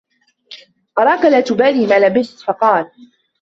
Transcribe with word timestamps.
أَرَاك 0.99 1.25
لَا 1.25 1.41
تُبَالِي 1.41 1.87
مَا 1.87 1.99
لَبِسْت؟ 1.99 2.39
فَقَالَ 2.47 2.91